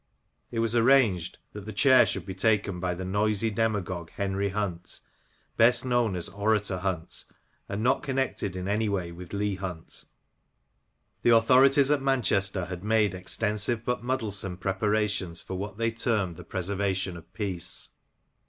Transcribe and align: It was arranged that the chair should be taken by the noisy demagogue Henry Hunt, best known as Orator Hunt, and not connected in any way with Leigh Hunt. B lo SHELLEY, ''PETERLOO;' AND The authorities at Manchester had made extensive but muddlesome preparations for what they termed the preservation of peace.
It 0.49 0.57
was 0.57 0.75
arranged 0.75 1.37
that 1.53 1.67
the 1.67 1.71
chair 1.71 2.07
should 2.07 2.25
be 2.25 2.33
taken 2.33 2.79
by 2.79 2.95
the 2.95 3.05
noisy 3.05 3.51
demagogue 3.51 4.09
Henry 4.09 4.49
Hunt, 4.49 4.99
best 5.57 5.85
known 5.85 6.15
as 6.15 6.27
Orator 6.27 6.79
Hunt, 6.79 7.25
and 7.69 7.83
not 7.83 8.01
connected 8.01 8.55
in 8.55 8.67
any 8.67 8.89
way 8.89 9.11
with 9.11 9.31
Leigh 9.31 9.53
Hunt. 9.57 10.05
B 10.05 10.05
lo 10.05 10.05
SHELLEY, 10.05 10.05
''PETERLOO;' 10.25 11.13
AND 11.13 11.21
The 11.21 11.37
authorities 11.53 11.91
at 11.91 12.01
Manchester 12.01 12.65
had 12.65 12.83
made 12.83 13.13
extensive 13.13 13.85
but 13.85 14.03
muddlesome 14.03 14.57
preparations 14.57 15.43
for 15.43 15.53
what 15.53 15.77
they 15.77 15.91
termed 15.91 16.35
the 16.35 16.43
preservation 16.45 17.15
of 17.15 17.31
peace. 17.33 17.91